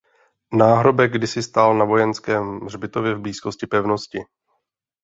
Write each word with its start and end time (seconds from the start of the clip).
Náhrobek 0.53 1.11
kdysi 1.11 1.43
stál 1.43 1.77
na 1.77 1.85
vojenském 1.85 2.59
hřbitově 2.59 3.15
v 3.15 3.19
blízkosti 3.21 3.67
pevnosti. 3.67 4.23